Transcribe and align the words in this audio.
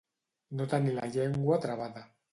No 0.61 0.65
tenir 0.71 0.95
la 0.95 1.05
llengua 1.17 1.63
travada. 1.67 2.07